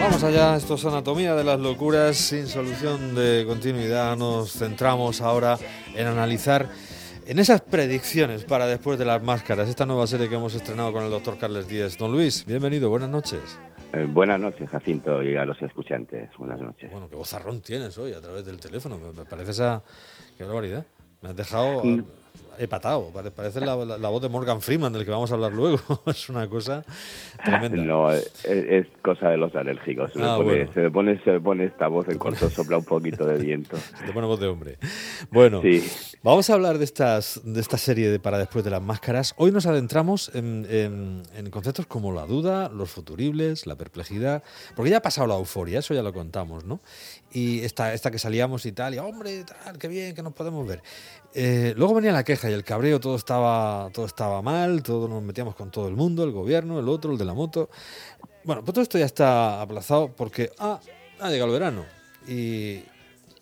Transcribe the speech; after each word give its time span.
Vamos 0.00 0.22
allá, 0.22 0.56
esto 0.56 0.74
es 0.74 0.84
Anatomía 0.84 1.34
de 1.34 1.44
las 1.44 1.58
Locuras 1.58 2.16
sin 2.16 2.46
solución 2.46 3.14
de 3.14 3.44
continuidad. 3.46 4.16
Nos 4.16 4.52
centramos 4.52 5.22
ahora 5.22 5.56
en 5.94 6.06
analizar 6.06 6.68
en 7.26 7.38
esas 7.38 7.62
predicciones 7.62 8.44
para 8.44 8.66
después 8.66 8.98
de 8.98 9.06
las 9.06 9.22
máscaras, 9.22 9.68
esta 9.68 9.86
nueva 9.86 10.06
serie 10.06 10.28
que 10.28 10.34
hemos 10.34 10.54
estrenado 10.54 10.92
con 10.92 11.04
el 11.04 11.10
doctor 11.10 11.38
Carles 11.38 11.68
Díez. 11.68 11.96
Don 11.96 12.12
Luis, 12.12 12.44
bienvenido, 12.44 12.90
buenas 12.90 13.08
noches. 13.08 13.58
Eh, 13.94 14.06
buenas 14.06 14.38
noches, 14.38 14.68
Jacinto, 14.68 15.22
y 15.22 15.36
a 15.36 15.44
los 15.44 15.60
escuchantes. 15.62 16.28
Buenas 16.36 16.60
noches. 16.60 16.90
Bueno, 16.90 17.08
qué 17.08 17.16
vozarrón 17.16 17.60
tienes 17.60 17.96
hoy 17.96 18.12
a 18.12 18.20
través 18.20 18.44
del 18.44 18.58
teléfono. 18.60 18.98
Me, 18.98 19.24
parece 19.24 19.52
esa. 19.52 19.82
Qué 20.36 20.44
barbaridad. 20.44 20.84
Me 21.24 21.30
has 21.30 21.36
dejado. 21.36 21.82
Mm 22.58 22.68
patado, 22.68 23.10
Parece 23.34 23.60
la, 23.60 23.74
voz 23.74 24.22
de 24.22 24.28
Morgan 24.28 24.60
Freeman, 24.60 24.92
del 24.92 25.04
que 25.04 25.10
vamos 25.10 25.30
a 25.30 25.34
hablar 25.34 25.52
luego. 25.52 25.78
es 26.06 26.28
una 26.28 26.48
cosa 26.48 26.84
tremenda. 27.44 27.82
No, 27.82 28.10
es, 28.10 28.86
cosa 29.02 29.28
de 29.28 29.36
los 29.36 29.54
alérgicos. 29.54 30.12
Se, 30.12 30.22
ah, 30.22 30.36
pone, 30.36 30.72
se, 30.72 30.90
pone, 30.90 31.22
se, 31.22 31.40
pone, 31.40 31.64
esta 31.64 31.88
voz 31.88 32.08
en 32.08 32.18
corto, 32.18 32.50
sopla 32.50 32.78
un 32.78 32.84
poquito 32.84 33.24
de 33.26 33.38
viento. 33.38 33.76
Se 33.98 34.06
te 34.06 34.12
pone 34.12 34.26
voz 34.26 34.40
de 34.40 34.46
hombre. 34.48 34.78
Bueno, 35.30 35.62
vamos 36.22 36.50
a 36.50 36.54
hablar 36.54 36.78
de, 36.78 36.84
estas, 36.84 37.40
de 37.44 37.60
esta 37.60 37.78
serie 37.78 38.08
de 38.10 38.18
Para 38.18 38.38
después 38.38 38.64
de 38.64 38.70
las 38.70 38.82
máscaras. 38.82 39.34
Hoy 39.36 39.52
nos 39.52 39.66
adentramos 39.66 40.30
en, 40.34 41.22
conceptos 41.50 41.86
como 41.86 42.12
la 42.12 42.26
duda, 42.26 42.68
los 42.68 42.90
futuribles, 42.90 43.66
la 43.66 43.76
perplejidad, 43.76 44.42
porque 44.74 44.90
ya 44.90 44.98
ha 44.98 45.02
pasado 45.02 45.26
la 45.26 45.34
euforia, 45.34 45.78
eso 45.78 45.94
ya 45.94 46.02
lo 46.02 46.12
contamos, 46.12 46.64
¿no? 46.64 46.80
Y 47.32 47.60
esta, 47.60 47.94
esta 47.94 48.10
que 48.10 48.18
salíamos 48.18 48.64
y 48.66 48.72
tal, 48.72 48.94
y 48.94 48.98
hombre, 48.98 49.44
tal, 49.44 49.78
qué 49.78 49.88
bien 49.88 50.14
que 50.14 50.22
nos 50.22 50.32
podemos 50.32 50.66
ver. 50.66 50.82
Eh, 51.36 51.74
luego 51.76 51.94
venía 51.94 52.12
la 52.12 52.22
queja 52.22 52.43
y 52.50 52.52
el 52.52 52.64
cabreo, 52.64 53.00
todo 53.00 53.16
estaba, 53.16 53.90
todo 53.92 54.06
estaba 54.06 54.42
mal, 54.42 54.82
todos 54.82 55.08
nos 55.08 55.22
metíamos 55.22 55.54
con 55.54 55.70
todo 55.70 55.88
el 55.88 55.94
mundo, 55.94 56.24
el 56.24 56.32
gobierno, 56.32 56.78
el 56.78 56.88
otro, 56.88 57.12
el 57.12 57.18
de 57.18 57.24
la 57.24 57.34
moto. 57.34 57.70
Bueno, 58.44 58.62
pues 58.62 58.74
todo 58.74 58.82
esto 58.82 58.98
ya 58.98 59.06
está 59.06 59.60
aplazado 59.60 60.10
porque 60.14 60.50
ah, 60.58 60.80
ha 61.20 61.30
llegado 61.30 61.54
el 61.54 61.60
verano. 61.60 61.84
Y, 62.28 62.82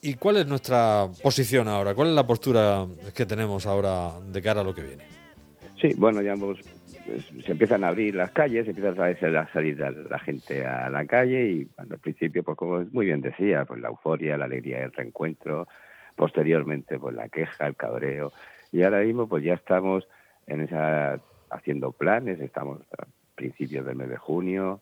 ¿Y 0.00 0.14
cuál 0.14 0.38
es 0.38 0.46
nuestra 0.46 1.08
posición 1.22 1.68
ahora? 1.68 1.94
¿Cuál 1.94 2.08
es 2.08 2.14
la 2.14 2.26
postura 2.26 2.86
que 3.14 3.24
tenemos 3.24 3.66
ahora 3.66 4.12
de 4.20 4.42
cara 4.42 4.60
a 4.60 4.64
lo 4.64 4.74
que 4.74 4.82
viene? 4.82 5.04
Sí, 5.80 5.94
bueno, 5.96 6.22
ya 6.22 6.34
se 7.44 7.52
empiezan 7.52 7.84
a 7.84 7.88
abrir 7.88 8.14
las 8.14 8.30
calles, 8.30 8.64
se 8.64 8.70
empieza 8.70 9.40
a 9.40 9.52
salir 9.52 9.78
la 9.78 10.18
gente 10.20 10.64
a 10.64 10.88
la 10.90 11.04
calle 11.06 11.50
y 11.50 11.68
al 11.76 11.98
principio, 11.98 12.42
pues 12.42 12.56
como 12.56 12.84
muy 12.92 13.06
bien 13.06 13.20
decía, 13.20 13.64
pues 13.64 13.80
la 13.80 13.88
euforia, 13.88 14.36
la 14.36 14.44
alegría 14.44 14.80
del 14.80 14.92
reencuentro, 14.92 15.66
posteriormente 16.14 16.98
pues 16.98 17.14
la 17.14 17.28
queja, 17.28 17.66
el 17.66 17.76
cabreo 17.76 18.32
y 18.72 18.82
ahora 18.82 19.00
mismo 19.00 19.28
pues 19.28 19.44
ya 19.44 19.54
estamos 19.54 20.08
en 20.46 20.62
esa 20.62 21.20
haciendo 21.50 21.92
planes, 21.92 22.40
estamos 22.40 22.80
a 22.98 23.06
principios 23.34 23.84
del 23.84 23.96
mes 23.96 24.08
de 24.08 24.16
junio, 24.16 24.80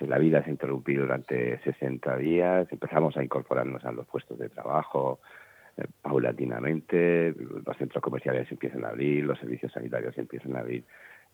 la 0.00 0.18
vida 0.18 0.42
se 0.42 0.50
ha 0.50 0.52
interrumpido 0.52 1.02
durante 1.02 1.58
60 1.60 2.16
días, 2.16 2.68
empezamos 2.70 3.16
a 3.16 3.22
incorporarnos 3.22 3.84
a 3.84 3.92
los 3.92 4.06
puestos 4.06 4.38
de 4.38 4.48
trabajo 4.48 5.20
eh, 5.76 5.84
paulatinamente, 6.02 7.34
los 7.64 7.76
centros 7.76 8.02
comerciales 8.02 8.50
empiezan 8.50 8.84
a 8.84 8.88
abrir, 8.88 9.24
los 9.24 9.38
servicios 9.38 9.72
sanitarios 9.72 10.16
empiezan 10.18 10.56
a 10.56 10.60
abrir 10.60 10.84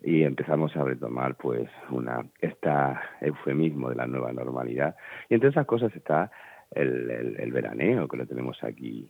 y 0.03 0.23
empezamos 0.23 0.77
a 0.77 0.85
retomar 0.85 1.37
pues 1.37 1.69
una 1.91 2.27
esta 2.41 3.01
eufemismo 3.21 3.89
de 3.91 3.97
la 3.97 4.07
nueva 4.07 4.33
normalidad 4.33 4.97
y 5.29 5.35
entre 5.35 5.51
esas 5.51 5.67
cosas 5.67 5.95
está 5.95 6.31
el, 6.73 7.11
el, 7.39 7.53
veraneo 7.53 8.09
que 8.09 8.17
lo 8.17 8.27
tenemos 8.27 8.63
aquí 8.65 9.09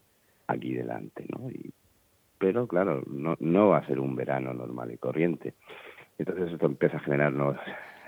aquí 0.48 0.74
delante, 0.74 1.24
¿no? 1.28 1.48
Y, 1.50 1.72
pero 2.42 2.66
claro, 2.66 3.04
no, 3.06 3.36
no 3.38 3.68
va 3.68 3.78
a 3.78 3.86
ser 3.86 4.00
un 4.00 4.16
verano 4.16 4.52
normal 4.52 4.90
y 4.90 4.98
corriente. 4.98 5.54
Entonces 6.18 6.50
esto 6.50 6.66
empieza 6.66 6.96
a 6.96 7.00
generarnos 7.00 7.56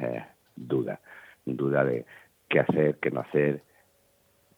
eh, 0.00 0.24
duda, 0.56 0.98
duda 1.46 1.84
de 1.84 2.04
qué 2.48 2.58
hacer, 2.58 2.98
qué 2.98 3.12
no 3.12 3.20
hacer. 3.20 3.62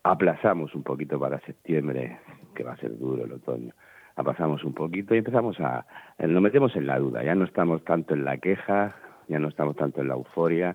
Aplazamos 0.02 0.74
un 0.74 0.82
poquito 0.82 1.20
para 1.20 1.40
septiembre, 1.40 2.18
que 2.54 2.64
va 2.64 2.72
a 2.72 2.78
ser 2.78 2.96
duro 2.96 3.26
el 3.26 3.32
otoño. 3.32 3.74
Aplazamos 4.14 4.64
un 4.64 4.72
poquito 4.72 5.14
y 5.14 5.18
empezamos 5.18 5.60
a... 5.60 5.84
Nos 6.20 6.40
metemos 6.40 6.74
en 6.74 6.86
la 6.86 6.98
duda, 6.98 7.22
ya 7.22 7.34
no 7.34 7.44
estamos 7.44 7.84
tanto 7.84 8.14
en 8.14 8.24
la 8.24 8.38
queja, 8.38 8.96
ya 9.28 9.38
no 9.38 9.48
estamos 9.48 9.76
tanto 9.76 10.00
en 10.00 10.08
la 10.08 10.14
euforia. 10.14 10.74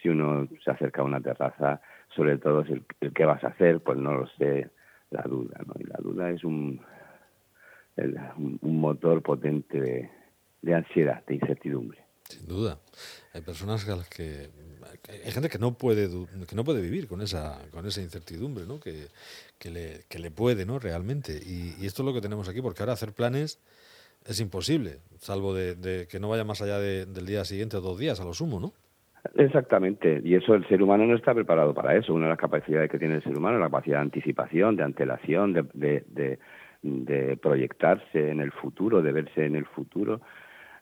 Si 0.00 0.08
uno 0.08 0.46
se 0.64 0.70
acerca 0.70 1.02
a 1.02 1.04
una 1.04 1.20
terraza, 1.20 1.80
sobre 2.14 2.38
todo 2.38 2.60
el, 2.60 2.84
el 3.00 3.12
qué 3.12 3.24
vas 3.24 3.42
a 3.42 3.48
hacer, 3.48 3.80
pues 3.80 3.98
no 3.98 4.14
lo 4.14 4.28
sé, 4.38 4.70
la 5.10 5.22
duda, 5.22 5.58
¿no? 5.66 5.74
Y 5.80 5.84
la 5.84 5.98
duda 6.00 6.30
es 6.30 6.44
un, 6.44 6.80
un 7.96 8.80
motor 8.80 9.22
potente 9.22 10.10
de, 10.62 10.74
ansiedad, 10.74 11.24
de 11.26 11.34
incertidumbre. 11.34 11.98
Sin 12.24 12.46
duda. 12.46 12.78
Hay 13.32 13.40
personas 13.40 13.88
a 13.88 13.96
las 13.96 14.08
que 14.08 14.48
hay 15.24 15.30
gente 15.30 15.48
que 15.48 15.58
no 15.58 15.74
puede 15.74 16.08
que 16.48 16.56
no 16.56 16.64
puede 16.64 16.80
vivir 16.80 17.06
con 17.06 17.20
esa 17.20 17.58
con 17.70 17.86
esa 17.86 18.00
incertidumbre, 18.00 18.66
¿no? 18.66 18.80
Que, 18.80 19.06
que 19.58 19.70
le, 19.70 20.00
que 20.08 20.18
le 20.18 20.30
puede, 20.30 20.66
¿no? 20.66 20.78
Realmente. 20.78 21.32
Y, 21.32 21.86
esto 21.86 22.02
es 22.02 22.06
lo 22.06 22.12
que 22.12 22.20
tenemos 22.20 22.48
aquí, 22.48 22.60
porque 22.60 22.82
ahora 22.82 22.94
hacer 22.94 23.12
planes 23.12 23.60
es 24.26 24.40
imposible, 24.40 24.98
salvo 25.18 25.54
de, 25.54 25.76
de 25.76 26.08
que 26.08 26.18
no 26.18 26.28
vaya 26.28 26.44
más 26.44 26.60
allá 26.60 26.80
del 26.80 27.26
día 27.26 27.44
siguiente 27.44 27.76
o 27.76 27.80
dos 27.80 27.98
días 27.98 28.20
a 28.20 28.24
lo 28.24 28.34
sumo, 28.34 28.58
¿no? 28.58 28.72
Exactamente, 29.34 30.20
y 30.24 30.34
eso 30.34 30.54
el 30.54 30.66
ser 30.68 30.82
humano 30.82 31.06
no 31.06 31.16
está 31.16 31.34
preparado 31.34 31.74
para 31.74 31.96
eso. 31.96 32.14
Una 32.14 32.26
de 32.26 32.30
las 32.30 32.38
capacidades 32.38 32.90
que 32.90 32.98
tiene 32.98 33.16
el 33.16 33.22
ser 33.22 33.36
humano 33.36 33.56
es 33.56 33.60
la 33.60 33.66
capacidad 33.66 33.96
de 33.96 34.02
anticipación, 34.02 34.76
de 34.76 34.84
antelación, 34.84 35.52
de, 35.52 35.64
de, 35.74 36.04
de, 36.08 36.38
proyectarse 37.40 38.30
en 38.30 38.40
el 38.40 38.52
futuro, 38.52 39.02
de 39.02 39.12
verse 39.12 39.44
en 39.44 39.56
el 39.56 39.66
futuro 39.66 40.20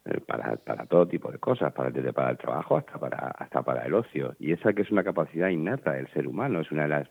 eh, 0.05 0.21
para, 0.21 0.56
para 0.56 0.87
todo 0.87 1.06
tipo 1.06 1.31
de 1.32 1.38
cosas, 1.38 1.72
para, 1.72 1.91
desde 1.91 2.12
para 2.12 2.31
el 2.31 2.38
trabajo 2.38 2.77
hasta 2.77 2.99
para, 2.99 3.28
hasta 3.28 3.62
para 3.62 3.87
el 3.87 3.94
ocio. 3.94 4.34
Y 4.38 4.53
esa 4.53 4.72
que 4.72 4.82
es 4.82 4.91
una 4.91 5.05
capacidad 5.05 5.49
innata 5.49 5.93
del 5.93 6.09
ser 6.12 6.27
humano, 6.27 6.60
es 6.60 6.71
una 6.71 6.82
de 6.82 6.88
las 6.88 7.09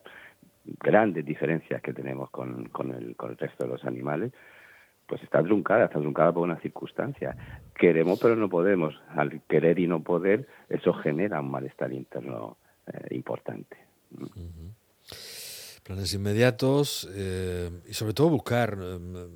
grandes 0.80 1.26
diferencias 1.26 1.82
que 1.82 1.94
tenemos 1.94 2.30
con, 2.30 2.66
con, 2.70 2.92
el, 2.92 3.16
con 3.16 3.32
el 3.32 3.38
resto 3.38 3.66
de 3.66 3.70
los 3.72 3.84
animales 3.86 4.32
pues 5.08 5.22
está 5.24 5.44
truncada, 5.44 5.86
está 5.86 6.00
truncada 6.00 6.32
por 6.32 6.44
una 6.44 6.60
circunstancia. 6.60 7.36
Queremos 7.76 8.20
pero 8.22 8.36
no 8.36 8.50
podemos. 8.50 9.00
Al 9.10 9.42
querer 9.50 9.80
y 9.80 9.88
no 9.88 10.02
poder, 10.02 10.48
eso 10.70 10.94
genera 10.94 11.42
un 11.42 11.52
malestar 11.52 11.92
interno 11.94 12.58
eh, 12.88 13.16
importante. 13.16 13.78
Planes 15.84 16.14
inmediatos 16.14 17.10
eh, 17.12 17.70
y 17.90 17.94
sobre 17.94 18.14
todo 18.14 18.30
buscar 18.30 18.78
eh, 18.80 19.28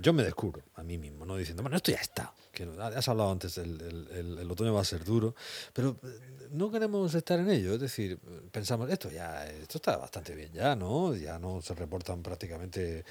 yo 0.00 0.12
me 0.12 0.24
descubro 0.24 0.62
a 0.74 0.82
mí 0.82 0.98
mismo, 0.98 1.24
¿no? 1.24 1.36
Diciendo, 1.36 1.62
bueno, 1.62 1.76
esto 1.76 1.92
ya 1.92 1.98
está. 2.00 2.32
Que 2.52 2.68
has 2.80 3.08
hablado 3.08 3.30
antes, 3.30 3.56
el, 3.58 4.38
el, 4.38 4.50
otoño 4.50 4.74
va 4.74 4.82
a 4.82 4.84
ser 4.84 5.04
duro, 5.04 5.34
pero 5.72 5.96
eh, 6.02 6.48
no 6.50 6.70
queremos 6.70 7.14
estar 7.14 7.38
en 7.38 7.48
ello. 7.50 7.74
Es 7.74 7.80
decir, 7.80 8.18
pensamos, 8.50 8.90
esto 8.90 9.10
ya 9.10 9.46
esto 9.46 9.78
está 9.78 9.96
bastante 9.96 10.34
bien 10.34 10.52
ya, 10.52 10.76
¿no? 10.76 11.14
Ya 11.14 11.38
no 11.38 11.62
se 11.62 11.74
reportan 11.74 12.22
prácticamente 12.22 13.04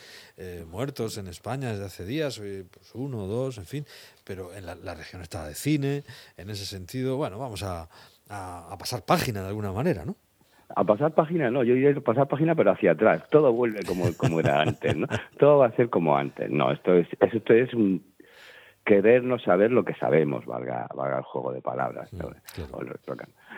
muertos 0.68 1.18
en 1.18 1.28
España 1.28 1.72
desde 1.72 1.86
hace 1.86 2.06
días, 2.06 2.38
pues 2.38 2.92
uno, 2.94 3.26
dos, 3.28 3.58
en 3.58 3.66
fin, 3.66 3.88
pero 4.24 4.54
en 4.54 4.66
la, 4.66 4.76
la, 4.76 4.94
región 4.94 5.22
está 5.22 5.48
de 5.48 5.56
cine, 5.56 6.04
en 6.38 6.50
ese 6.50 6.66
sentido, 6.66 7.18
bueno, 7.18 7.40
vamos 7.40 7.64
a, 7.64 7.90
a 8.30 8.78
pasar 8.78 9.04
página 9.06 9.42
de 9.42 9.48
alguna 9.48 9.72
manera, 9.72 10.06
¿no? 10.06 10.16
A 10.76 10.84
pasar 10.84 11.14
página, 11.14 11.50
no, 11.52 11.64
yo 11.64 11.74
diría 11.74 11.94
pasar 12.02 12.28
página 12.28 12.56
pero 12.56 12.72
hacia 12.72 12.92
atrás, 12.92 13.24
todo 13.30 13.54
vuelve 13.54 13.84
como, 13.84 14.06
como 14.18 14.40
era 14.40 14.62
antes, 14.62 14.96
¿no? 14.96 15.08
Todo 15.40 15.59
va 15.59 15.68
a 15.68 15.72
ser 15.72 15.90
como 15.90 16.16
antes, 16.16 16.50
no, 16.50 16.72
esto 16.72 16.94
es, 16.94 17.08
esto 17.20 17.54
es 17.54 17.74
un 17.74 18.04
querernos 18.86 19.44
saber 19.44 19.72
lo 19.72 19.86
que 19.86 19.94
sabemos, 19.96 20.46
valga, 20.46 20.88
valga 20.96 21.20
el 21.20 21.24
juego 21.24 21.54
de 21.54 21.62
palabras. 21.62 22.12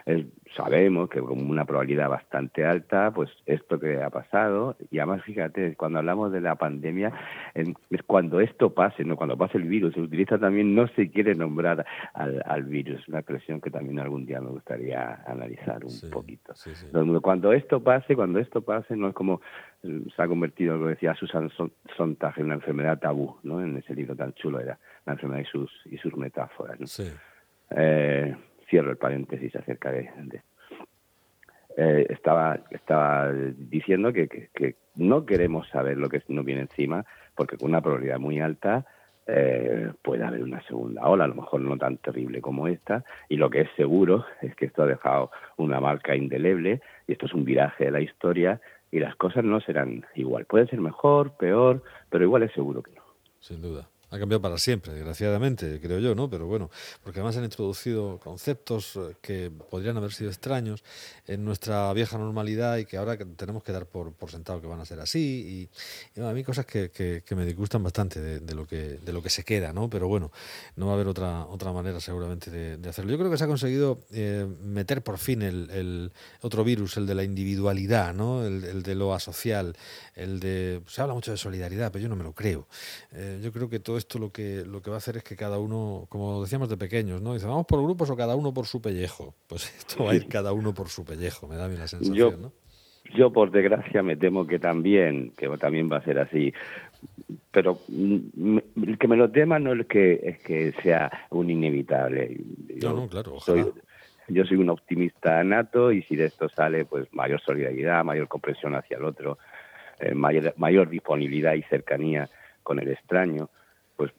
¿No? 0.06 0.14
sabemos 0.56 1.10
que 1.10 1.20
con 1.20 1.50
una 1.50 1.66
probabilidad 1.66 2.10
bastante 2.10 2.66
alta, 2.66 3.12
pues 3.12 3.30
esto 3.46 3.80
que 3.80 4.02
ha 4.02 4.10
pasado, 4.10 4.76
y 4.92 5.00
además 5.00 5.24
fíjate, 5.24 5.76
cuando 5.76 6.00
hablamos 6.00 6.32
de 6.32 6.42
la 6.42 6.56
pandemia, 6.56 7.12
es 7.54 8.04
cuando 8.06 8.40
esto 8.40 8.74
pase, 8.74 9.04
no 9.04 9.16
cuando 9.16 9.38
pase 9.38 9.58
el 9.58 9.64
virus, 9.64 9.94
se 9.94 10.02
utiliza 10.02 10.38
también, 10.38 10.76
no 10.76 10.88
se 10.90 11.10
quiere 11.10 11.36
nombrar 11.36 11.86
al, 12.14 12.44
al 12.46 12.64
virus, 12.64 13.08
una 13.08 13.20
expresión 13.20 13.62
que 13.62 13.72
también 13.72 14.00
algún 14.00 14.26
día 14.26 14.42
me 14.42 14.50
gustaría 14.50 15.24
analizar 15.26 15.84
un 15.84 16.10
poquito. 16.12 16.54
Cuando 17.22 17.54
esto 17.54 17.82
pase, 17.82 18.16
cuando 18.16 18.40
esto 18.40 18.62
pase, 18.62 18.96
no 18.96 19.08
es 19.08 19.14
como 19.14 19.42
se 19.82 20.22
ha 20.22 20.28
convertido, 20.28 20.78
lo 20.78 20.88
decía 20.88 21.14
Susan 21.16 21.50
Sontag, 21.98 22.38
en 22.38 22.46
una 22.46 22.56
enfermedad 22.56 23.00
tabú, 23.00 23.38
¿no? 23.44 23.62
En 23.62 23.78
ese 23.78 23.94
libro 23.94 24.16
tan 24.16 24.34
chulo 24.34 24.60
era 24.60 24.78
la 25.06 25.14
enfermedad 25.14 25.42
y 25.42 25.46
sus, 25.46 25.72
y 25.86 25.98
sus 25.98 26.16
metáforas. 26.16 26.80
¿no? 26.80 26.88
Eh, 27.76 28.36
cierro 28.74 28.90
el 28.90 28.98
paréntesis 28.98 29.56
acerca 29.56 29.92
de. 29.92 30.10
Eh, 31.78 32.08
estaba, 32.10 32.60
estaba 32.72 33.32
diciendo 33.32 34.12
que, 34.12 34.28
que, 34.28 34.76
no 34.96 35.26
queremos 35.26 35.68
saber 35.70 35.98
lo 35.98 36.10
que 36.10 36.24
nos 36.28 36.44
viene 36.44 36.62
encima, 36.62 37.06
porque 37.36 37.58
con 37.58 37.70
una 37.70 37.82
probabilidad 37.82 38.20
muy 38.20 38.40
alta 38.40 38.86
eh, 39.28 39.92
puede 40.02 40.24
haber 40.24 40.44
una 40.44 40.62
segunda 40.68 41.04
ola, 41.08 41.26
a 41.26 41.28
lo 41.28 41.36
mejor 41.36 41.62
no 41.62 41.78
tan 41.78 41.98
terrible 41.98 42.42
como 42.42 42.68
esta, 42.68 43.04
y 43.30 43.38
lo 43.38 43.52
que 43.52 43.62
es 43.62 43.70
seguro 43.76 44.26
es 44.42 44.56
que 44.56 44.66
esto 44.66 44.84
ha 44.84 44.88
dejado 44.88 45.30
una 45.58 45.80
marca 45.80 46.16
indeleble, 46.16 46.82
y 47.08 47.12
esto 47.12 47.28
es 47.28 47.34
un 47.34 47.46
viraje 47.46 47.86
de 47.86 47.92
la 47.92 48.02
historia, 48.02 48.60
y 48.92 49.00
las 49.00 49.16
cosas 49.16 49.44
no 49.44 49.60
serán 49.62 50.04
igual. 50.16 50.46
Puede 50.46 50.68
ser 50.68 50.80
mejor, 50.80 51.38
peor, 51.38 51.84
pero 52.10 52.24
igual 52.24 52.42
es 52.42 52.52
seguro 52.54 52.82
que 52.82 52.92
no. 52.94 53.04
Sin 53.40 53.62
duda. 53.62 53.88
Ha 54.14 54.20
cambiado 54.20 54.42
para 54.44 54.60
siempre, 54.60 54.94
desgraciadamente, 54.94 55.80
creo 55.82 55.98
yo, 55.98 56.14
¿no? 56.14 56.30
Pero 56.30 56.46
bueno, 56.46 56.70
porque 57.04 57.20
además 57.20 57.36
han 57.38 57.46
introducido 57.46 58.20
conceptos 58.24 58.96
eh, 58.96 59.16
que 59.22 59.52
podrían 59.72 59.98
haber 59.98 60.14
sido 60.14 60.30
extraños 60.30 60.84
en 61.26 61.44
nuestra 61.44 61.92
vieja 61.94 62.20
normalidad 62.20 62.78
y 62.78 62.86
que 62.86 62.98
ahora 62.98 63.18
tenemos 63.18 63.64
que 63.64 63.72
dar 63.72 63.88
por, 63.88 64.14
por 64.14 64.30
sentado 64.30 64.62
que 64.62 64.68
van 64.68 64.80
a 64.80 64.86
ser 64.86 65.00
así. 65.00 65.68
Y, 66.16 66.22
a 66.22 66.32
mí 66.32 66.44
cosas 66.44 66.68
que, 66.68 66.92
que, 66.92 67.36
me 67.36 67.44
disgustan 67.44 67.82
bastante 67.82 68.20
de, 68.22 68.56
lo 68.56 68.68
que, 68.68 69.00
de 69.04 69.14
lo 69.14 69.24
que 69.24 69.32
se 69.32 69.44
queda, 69.44 69.74
¿no? 69.74 69.90
Pero 69.90 70.08
bueno, 70.08 70.32
no 70.76 70.86
va 70.86 70.92
a 70.92 70.96
haber 70.96 71.08
otra, 71.08 71.48
otra 71.48 71.74
manera 71.74 72.00
seguramente 72.00 72.52
de, 72.52 72.90
hacerlo. 72.90 73.12
Yo 73.12 73.18
creo 73.18 73.32
que 73.32 73.38
se 73.40 73.46
ha 73.46 73.48
conseguido 73.48 73.98
eh, 74.12 74.46
meter 74.62 75.02
por 75.02 75.18
fin 75.18 75.42
el, 75.42 75.72
el, 75.72 76.12
otro 76.42 76.64
virus, 76.64 76.98
el 76.98 77.08
de 77.08 77.16
la 77.16 77.24
individualidad, 77.24 78.14
¿no? 78.14 78.46
El, 78.46 78.64
el, 78.64 78.84
de 78.84 78.94
lo 78.94 79.16
asocial, 79.16 79.76
el 80.14 80.40
de... 80.40 80.82
Se 80.86 81.02
habla 81.02 81.16
mucho 81.16 81.32
de 81.32 81.38
solidaridad, 81.38 81.92
pero 81.92 82.04
yo 82.04 82.10
no 82.10 82.16
me 82.16 82.24
lo 82.24 82.34
creo. 82.34 82.68
Eh, 83.14 83.40
yo 83.44 83.52
creo 83.52 83.70
que 83.70 83.80
todo 83.80 83.98
esto 84.04 84.20
lo 84.20 84.32
que, 84.32 84.64
lo 84.66 84.82
que 84.82 84.90
va 84.90 84.98
a 84.98 85.00
hacer 85.00 85.18
es 85.18 85.24
que 85.24 85.36
cada 85.36 85.60
uno, 85.60 86.06
como 86.10 86.42
decíamos 86.42 86.70
de 86.70 86.78
pequeños, 86.78 87.22
¿no? 87.22 87.34
Dice, 87.34 87.48
vamos 87.48 87.66
por 87.66 87.82
grupos 87.82 88.10
o 88.10 88.16
cada 88.16 88.36
uno 88.36 88.54
por 88.54 88.66
su 88.66 88.82
pellejo. 88.82 89.34
Pues 89.48 89.76
esto 89.78 90.04
va 90.04 90.12
a 90.12 90.16
ir 90.16 90.28
cada 90.28 90.54
uno 90.54 90.74
por 90.74 90.90
su 90.90 91.04
pellejo, 91.04 91.48
me 91.48 91.56
da 91.56 91.66
a 91.66 91.70
mí 91.70 91.78
la 91.78 91.88
sensación, 91.88 92.16
yo, 92.16 92.38
¿no? 92.38 92.52
Yo, 93.16 93.32
por 93.32 93.52
desgracia, 93.52 94.02
me 94.02 94.16
temo 94.16 94.48
que 94.48 94.60
también, 94.60 95.32
que 95.38 95.48
también 95.58 95.92
va 95.92 95.98
a 95.98 96.04
ser 96.04 96.20
así. 96.20 96.54
Pero 97.52 97.80
mm, 97.88 98.58
el 98.88 98.98
que 98.98 99.08
me 99.08 99.18
lo 99.18 99.30
tema 99.30 99.60
no 99.60 99.74
es 99.74 99.88
que, 99.88 100.20
es 100.24 100.40
que 100.40 100.72
sea 100.82 101.28
un 101.30 101.50
inevitable. 101.50 102.38
no, 102.82 102.94
no, 102.94 103.08
claro, 103.08 103.36
ojalá. 103.36 103.68
yo 104.30 104.46
soy 104.46 104.58
un 104.58 104.70
optimista 104.70 105.44
nato 105.44 105.92
y 105.92 106.02
si 106.04 106.16
de 106.16 106.26
esto 106.26 106.50
sale, 106.50 106.86
pues 106.86 107.14
mayor 107.14 107.42
solidaridad, 107.42 108.04
mayor 108.04 108.28
comprensión 108.28 108.74
hacia 108.74 108.98
el 108.98 109.04
otro, 109.04 109.38
eh, 110.00 110.14
mayor, 110.16 110.54
mayor 110.58 110.90
disponibilidad 110.90 111.54
y 111.54 111.64
cercanía 111.64 112.30
con 112.64 112.80
el 112.80 112.88
extraño, 112.88 113.50
pues 113.96 114.12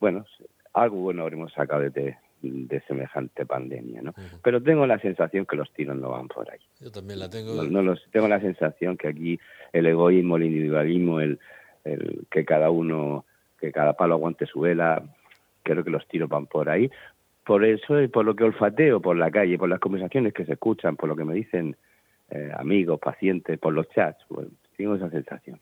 bueno, 0.00 0.24
algo 0.72 0.96
bueno 0.96 1.22
habremos 1.22 1.52
sacado 1.52 1.88
de, 1.88 2.16
de 2.42 2.80
semejante 2.82 3.46
pandemia, 3.46 4.02
¿no? 4.02 4.14
Pero 4.42 4.62
tengo 4.62 4.86
la 4.86 4.98
sensación 4.98 5.46
que 5.46 5.56
los 5.56 5.72
tiros 5.72 5.96
no 5.96 6.10
van 6.10 6.28
por 6.28 6.50
ahí. 6.50 6.58
Yo 6.80 6.90
también 6.90 7.18
la 7.20 7.30
tengo. 7.30 7.62
No, 7.62 7.82
los, 7.82 8.04
tengo 8.10 8.28
la 8.28 8.40
sensación 8.40 8.96
que 8.96 9.08
aquí 9.08 9.40
el 9.72 9.86
egoísmo, 9.86 10.36
el 10.36 10.44
individualismo, 10.44 11.20
el, 11.20 11.38
el 11.84 12.26
que 12.30 12.44
cada 12.44 12.70
uno, 12.70 13.24
que 13.58 13.70
cada 13.72 13.94
palo 13.94 14.14
aguante 14.14 14.46
su 14.46 14.60
vela, 14.60 15.02
creo 15.62 15.84
que 15.84 15.90
los 15.90 16.06
tiros 16.08 16.28
van 16.28 16.46
por 16.46 16.68
ahí. 16.68 16.90
Por 17.44 17.64
eso, 17.64 18.00
y 18.00 18.08
por 18.08 18.24
lo 18.24 18.36
que 18.36 18.44
olfateo 18.44 19.00
por 19.00 19.16
la 19.16 19.30
calle, 19.30 19.58
por 19.58 19.68
las 19.68 19.80
conversaciones 19.80 20.32
que 20.32 20.44
se 20.44 20.52
escuchan, 20.52 20.96
por 20.96 21.08
lo 21.08 21.16
que 21.16 21.24
me 21.24 21.34
dicen 21.34 21.76
eh, 22.30 22.50
amigos, 22.56 23.00
pacientes, 23.00 23.58
por 23.58 23.72
los 23.72 23.88
chats, 23.90 24.24
pues, 24.28 24.48
tengo 24.76 24.94
esa 24.94 25.10
sensación. 25.10 25.60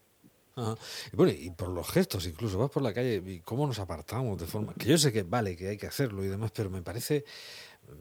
Y 1.12 1.16
bueno, 1.16 1.32
y 1.32 1.50
por 1.50 1.68
los 1.68 1.88
gestos, 1.88 2.26
incluso 2.26 2.58
vas 2.58 2.70
por 2.70 2.82
la 2.82 2.92
calle 2.92 3.22
y 3.24 3.40
cómo 3.40 3.66
nos 3.66 3.78
apartamos 3.78 4.38
de 4.38 4.46
forma. 4.46 4.74
Que 4.74 4.88
yo 4.88 4.98
sé 4.98 5.12
que 5.12 5.22
vale, 5.22 5.56
que 5.56 5.68
hay 5.68 5.76
que 5.76 5.86
hacerlo 5.86 6.24
y 6.24 6.28
demás, 6.28 6.52
pero 6.54 6.70
me 6.70 6.82
parece, 6.82 7.24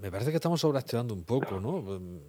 me 0.01 0.11
parece 0.11 0.31
que 0.31 0.37
estamos 0.37 0.59
sobreactuando 0.61 1.13
un 1.13 1.23
poco, 1.23 1.59
¿no? 1.59 1.95
Em, 1.95 2.19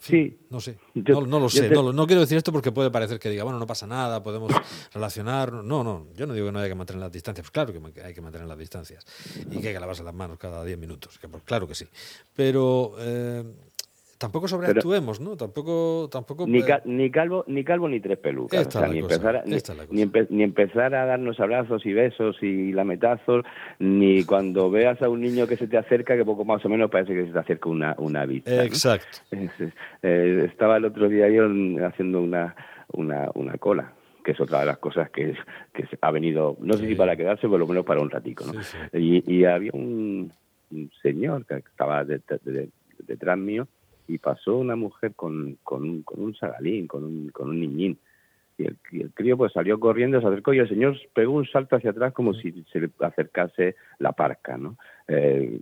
sí. 0.00 0.38
No 0.50 0.60
sé, 0.60 0.78
no, 0.94 1.40
lo 1.40 1.48
sé, 1.48 1.70
no, 1.70 2.06
quiero 2.06 2.20
decir 2.20 2.36
esto 2.36 2.52
porque 2.52 2.72
puede 2.72 2.90
parecer 2.90 3.18
que 3.18 3.30
diga, 3.30 3.44
bueno, 3.44 3.58
no 3.58 3.66
pasa 3.66 3.86
nada, 3.86 4.22
podemos 4.22 4.52
relacionar. 4.92 5.52
No, 5.52 5.82
no, 5.82 6.06
yo 6.14 6.26
no 6.26 6.34
digo 6.34 6.46
que 6.46 6.52
no 6.52 6.58
haya 6.60 6.68
que 6.68 6.74
mantener 6.74 7.00
las 7.00 7.12
distancias, 7.12 7.44
pues 7.44 7.50
claro 7.50 7.92
que 7.92 8.02
hay 8.02 8.14
que 8.14 8.20
mantener 8.20 8.46
las 8.46 8.58
distancias 8.58 9.04
y 9.50 9.60
que 9.60 9.68
hay 9.68 9.74
que 9.74 9.80
lavarse 9.80 10.04
las 10.04 10.14
manos 10.14 10.38
cada 10.38 10.64
10 10.64 10.78
minutos, 10.78 11.18
que 11.18 11.28
pues 11.28 11.42
claro 11.42 11.66
que 11.66 11.74
sí. 11.74 11.86
Pero 12.34 12.94
eh, 12.98 13.44
Tampoco 14.18 14.48
sobreactuemos, 14.48 15.20
¿no? 15.20 15.36
Tampoco, 15.36 16.08
tampoco 16.10 16.44
ni, 16.44 16.60
ni, 16.84 17.10
calvo, 17.10 17.44
ni 17.46 17.62
calvo 17.62 17.88
ni 17.88 18.00
tres 18.00 18.18
pelucas. 18.18 18.68
ni, 18.90 18.98
empezar 18.98 19.36
a, 19.36 19.44
ni, 19.44 20.42
empezar 20.42 20.94
a 20.96 21.06
darnos 21.06 21.38
abrazos 21.38 21.86
y 21.86 21.92
besos 21.92 22.36
y 22.42 22.72
lametazos, 22.72 23.44
ni 23.78 24.24
cuando 24.24 24.70
veas 24.72 25.00
a 25.02 25.08
un 25.08 25.20
niño 25.20 25.46
que 25.46 25.56
se 25.56 25.68
te 25.68 25.78
acerca, 25.78 26.16
que 26.16 26.24
poco 26.24 26.44
más 26.44 26.64
o 26.64 26.68
menos 26.68 26.90
parece 26.90 27.14
que 27.14 27.26
se 27.26 27.32
te 27.32 27.38
acerca 27.38 27.68
una, 27.68 27.94
una 27.98 28.26
vista. 28.26 28.64
Exacto. 28.64 29.18
Eh, 30.02 30.46
estaba 30.50 30.78
el 30.78 30.84
otro 30.84 31.08
día 31.08 31.28
yo 31.28 31.46
haciendo 31.86 32.20
una, 32.20 32.56
una, 32.92 33.30
una 33.34 33.56
cola 33.58 33.92
que 34.24 34.32
es 34.32 34.40
otra 34.40 34.60
de 34.60 34.66
las 34.66 34.78
cosas 34.78 35.10
que, 35.10 35.34
que 35.72 35.88
ha 36.00 36.10
venido, 36.10 36.56
no 36.60 36.74
sé 36.74 36.88
si 36.88 36.94
para 36.96 37.16
quedarse, 37.16 37.48
por 37.48 37.60
lo 37.60 37.66
menos 37.66 37.86
para 37.86 38.00
un 38.00 38.10
ratico, 38.10 38.44
¿no? 38.44 38.60
Y, 38.92 39.44
había 39.44 39.70
un, 39.72 40.32
señor 41.00 41.46
que 41.46 41.54
estaba 41.54 42.04
detrás 42.04 43.38
mío 43.38 43.68
y 44.08 44.18
pasó 44.18 44.56
una 44.56 44.74
mujer 44.74 45.14
con, 45.14 45.58
con, 45.62 45.82
un, 45.82 46.02
con 46.02 46.20
un 46.20 46.34
sagalín, 46.34 46.88
con 46.88 47.04
un, 47.04 47.28
con 47.28 47.50
un 47.50 47.60
niñín. 47.60 47.98
Y 48.56 48.64
el, 48.64 48.76
el, 48.92 49.12
crío 49.12 49.36
pues 49.36 49.52
salió 49.52 49.78
corriendo, 49.78 50.20
se 50.20 50.26
acercó 50.26 50.52
y 50.52 50.58
el 50.58 50.68
señor 50.68 50.96
pegó 51.14 51.34
un 51.34 51.46
salto 51.46 51.76
hacia 51.76 51.90
atrás 51.90 52.12
como 52.12 52.34
si 52.34 52.64
se 52.72 52.80
le 52.80 52.90
acercase 53.00 53.76
la 53.98 54.12
parca, 54.12 54.56
¿no? 54.56 54.76
Eh, 55.06 55.60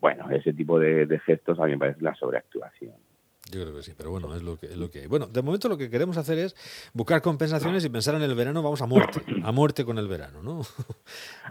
bueno, 0.00 0.30
ese 0.30 0.52
tipo 0.52 0.78
de, 0.78 1.20
gestos 1.24 1.58
a 1.58 1.64
mí 1.64 1.72
me 1.72 1.78
parece 1.78 2.02
la 2.02 2.14
sobreactuación. 2.14 2.94
Yo 3.50 3.62
creo 3.62 3.76
que 3.76 3.82
sí, 3.82 3.92
pero 3.96 4.10
bueno, 4.10 4.34
es 4.34 4.42
lo 4.42 4.56
que, 4.58 4.66
es 4.66 4.76
lo 4.76 4.90
que 4.90 5.00
hay. 5.02 5.06
Bueno, 5.06 5.26
de 5.28 5.40
momento 5.40 5.68
lo 5.68 5.78
que 5.78 5.88
queremos 5.88 6.16
hacer 6.16 6.36
es 6.38 6.90
buscar 6.92 7.22
compensaciones 7.22 7.84
y 7.84 7.88
pensar 7.88 8.16
en 8.16 8.22
el 8.22 8.34
verano, 8.34 8.60
vamos 8.60 8.82
a 8.82 8.86
muerte, 8.86 9.20
a 9.44 9.52
muerte 9.52 9.84
con 9.84 9.98
el 9.98 10.08
verano, 10.08 10.42
¿no? 10.42 10.62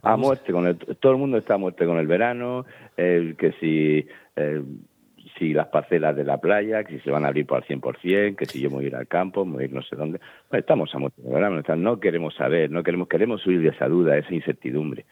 a 0.02 0.18
muerte 0.18 0.52
con 0.52 0.68
el, 0.68 0.78
todo 0.78 1.14
el 1.14 1.18
mundo 1.18 1.38
está 1.38 1.54
a 1.54 1.58
muerte 1.58 1.86
con 1.86 1.98
el 1.98 2.06
verano, 2.06 2.66
el 2.98 3.38
que 3.38 3.54
si 3.54 4.06
eh, 4.36 4.62
si 5.38 5.54
las 5.54 5.68
parcelas 5.68 6.16
de 6.16 6.24
la 6.24 6.38
playa, 6.38 6.84
que 6.84 6.98
si 6.98 7.00
se 7.02 7.12
van 7.12 7.26
a 7.26 7.28
abrir 7.28 7.46
por 7.46 7.58
al 7.58 7.68
100%, 7.68 8.36
que 8.36 8.46
si 8.46 8.62
yo 8.62 8.70
me 8.70 8.78
voy 8.78 8.86
a 8.86 8.88
ir 8.88 8.96
al 8.96 9.08
campo, 9.08 9.46
me 9.46 9.54
voy 9.54 9.64
a 9.64 9.66
ir 9.66 9.74
no 9.74 9.82
sé 9.82 9.96
dónde. 9.96 10.20
Pues 10.50 10.62
estamos 10.62 10.94
a 10.96 11.00
¿verdad? 11.18 11.76
No 11.76 12.00
queremos 12.00 12.36
saber, 12.36 12.72
no 12.72 12.84
queremos, 12.84 13.08
queremos 13.08 13.46
huir 13.46 13.62
de 13.62 13.70
esa 13.70 13.88
duda, 13.88 14.14
de 14.14 14.20
esa 14.20 14.34
incertidumbre. 14.34 15.06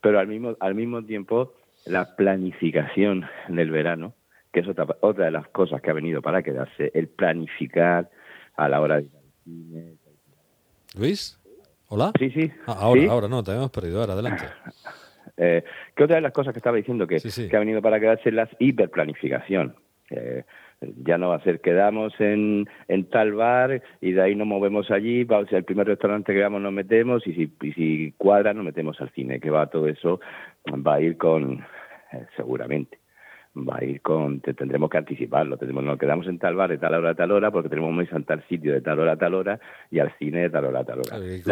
Pero 0.00 0.18
al 0.18 0.26
mismo, 0.26 0.56
al 0.60 0.74
mismo 0.74 1.02
tiempo, 1.04 1.54
la 1.86 2.16
planificación 2.16 3.26
del 3.48 3.70
verano, 3.70 4.14
que 4.52 4.60
es 4.60 4.68
otra, 4.68 4.86
otra 5.00 5.26
de 5.26 5.30
las 5.30 5.48
cosas 5.48 5.80
que 5.80 5.90
ha 5.90 5.94
venido 5.94 6.20
para 6.20 6.42
quedarse, 6.42 6.90
el 6.94 7.08
planificar 7.08 8.10
a 8.56 8.68
la 8.68 8.80
hora 8.80 9.00
de 9.00 9.08
Luis, 10.98 11.40
hola. 11.88 12.12
Sí, 12.18 12.30
sí. 12.30 12.52
Ah, 12.66 12.76
ahora, 12.80 13.10
ahora 13.10 13.28
no, 13.28 13.42
te 13.42 13.52
hemos 13.52 13.70
perdido. 13.70 14.00
Ahora, 14.00 14.12
adelante. 14.12 14.44
Eh, 15.44 15.64
que 15.96 16.04
otra 16.04 16.16
de 16.16 16.22
las 16.22 16.32
cosas 16.32 16.52
que 16.52 16.60
estaba 16.60 16.76
diciendo 16.76 17.06
que, 17.06 17.18
que 17.18 17.56
ha 17.56 17.60
venido 17.60 17.82
para 17.82 17.98
quedarse 17.98 18.28
es 18.28 18.34
la 18.34 18.48
hiperplanificación. 18.60 19.74
ya 21.04 21.18
no 21.18 21.30
va 21.30 21.36
a 21.36 21.42
ser 21.42 21.60
quedamos 21.60 22.12
en, 22.20 22.68
en 22.86 23.04
tal 23.08 23.32
bar 23.32 23.82
y 24.00 24.12
de 24.12 24.22
ahí 24.22 24.34
nos 24.36 24.46
movemos 24.46 24.90
allí, 24.90 25.24
va 25.24 25.38
a 25.38 25.46
ser 25.46 25.58
el 25.58 25.64
primer 25.64 25.86
restaurante 25.86 26.32
que 26.32 26.40
vamos 26.40 26.60
nos 26.60 26.72
metemos 26.72 27.26
y 27.26 27.34
si, 27.34 27.52
y 27.62 27.72
si 27.72 28.14
cuadra 28.18 28.54
nos 28.54 28.64
metemos 28.64 29.00
al 29.00 29.10
cine, 29.10 29.40
que 29.40 29.50
va 29.50 29.66
todo 29.66 29.88
eso, 29.88 30.20
va 30.86 30.94
a 30.94 31.00
ir 31.00 31.16
con, 31.16 31.64
eh, 32.12 32.26
seguramente, 32.36 32.98
va 33.56 33.78
a 33.78 33.84
ir 33.84 34.00
con, 34.00 34.40
tendremos 34.40 34.90
que 34.90 34.98
anticiparlo, 34.98 35.56
tenemos, 35.56 35.82
nos 35.82 35.98
quedamos 35.98 36.26
en 36.28 36.38
tal 36.38 36.54
bar 36.54 36.70
de 36.70 36.78
tal 36.78 36.94
hora 36.94 37.10
a 37.10 37.14
tal 37.14 37.32
hora 37.32 37.50
porque 37.50 37.68
tenemos 37.68 37.96
que 37.96 38.14
ir 38.14 38.22
a 38.22 38.24
tal 38.24 38.46
sitio 38.48 38.72
de 38.72 38.80
tal 38.80 39.00
hora 39.00 39.12
a 39.12 39.16
tal 39.16 39.34
hora 39.34 39.58
y 39.90 39.98
al 39.98 40.16
cine 40.18 40.42
de 40.42 40.50
tal 40.50 40.66
hora 40.66 40.80
a 40.80 40.84
tal 40.84 41.00
hora. 41.00 41.16
Hay, 41.16 41.42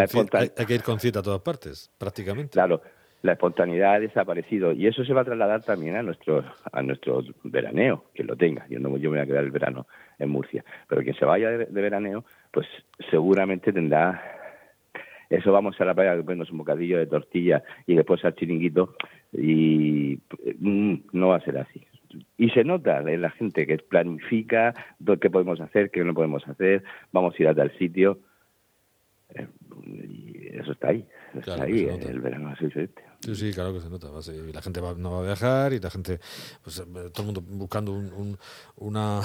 hay 0.56 0.66
que 0.66 0.74
ir 0.74 0.82
con 0.82 1.00
cita 1.00 1.20
a 1.20 1.22
todas 1.22 1.40
partes, 1.40 1.90
prácticamente. 1.98 2.52
Claro, 2.52 2.82
la 3.22 3.32
espontaneidad 3.32 3.94
ha 3.94 4.00
desaparecido 4.00 4.72
y 4.72 4.86
eso 4.86 5.04
se 5.04 5.12
va 5.12 5.22
a 5.22 5.24
trasladar 5.24 5.62
también 5.62 5.96
a 5.96 6.02
nuestro 6.02 6.44
a 6.72 6.82
nuestro 6.82 7.22
veraneo, 7.44 8.04
quien 8.14 8.26
lo 8.26 8.36
tenga. 8.36 8.66
Yo 8.68 8.78
no 8.78 8.96
yo 8.96 9.10
me 9.10 9.18
voy 9.18 9.24
a 9.24 9.26
quedar 9.26 9.44
el 9.44 9.50
verano 9.50 9.86
en 10.18 10.30
Murcia, 10.30 10.64
pero 10.88 11.02
quien 11.02 11.14
se 11.14 11.24
vaya 11.24 11.50
de, 11.50 11.66
veraneo, 11.66 12.24
pues 12.50 12.66
seguramente 13.10 13.72
tendrá 13.72 14.22
eso 15.28 15.52
vamos 15.52 15.80
a 15.80 15.84
la 15.84 15.94
playa 15.94 16.16
comernos 16.16 16.50
un 16.50 16.58
bocadillo 16.58 16.98
de 16.98 17.06
tortilla 17.06 17.62
y 17.86 17.94
después 17.94 18.24
al 18.24 18.34
chiringuito 18.34 18.96
y 19.32 20.18
mm, 20.58 20.94
no 21.12 21.28
va 21.28 21.36
a 21.36 21.44
ser 21.44 21.58
así. 21.58 21.86
Y 22.36 22.50
se 22.50 22.64
nota 22.64 22.98
en 23.00 23.22
la 23.22 23.30
gente 23.30 23.66
que 23.66 23.78
planifica 23.78 24.74
qué 25.20 25.30
podemos 25.30 25.60
hacer, 25.60 25.90
qué 25.90 26.02
no 26.02 26.14
podemos 26.14 26.46
hacer, 26.48 26.82
vamos 27.12 27.34
a 27.38 27.42
ir 27.42 27.48
a 27.48 27.54
tal 27.54 27.70
sitio. 27.78 28.18
Eh, 29.34 29.46
y 29.86 30.48
eso 30.56 30.72
está 30.72 30.88
ahí, 30.88 31.06
está 31.34 31.62
ahí, 31.62 31.84
el 31.84 32.20
verano 32.20 32.52
es 32.52 32.58
diferente. 32.58 33.09
Sí, 33.22 33.36
sí, 33.36 33.52
claro 33.52 33.74
que 33.74 33.80
se 33.80 33.90
nota. 33.90 34.08
La 34.52 34.62
gente 34.62 34.80
no 34.96 35.10
va 35.12 35.18
a 35.18 35.22
viajar 35.22 35.72
y 35.74 35.78
la 35.78 35.90
gente, 35.90 36.20
pues 36.62 36.78
eh, 36.78 36.84
todo 37.12 37.20
el 37.20 37.24
mundo 37.26 37.42
buscando 37.42 37.92
una, 38.76 39.20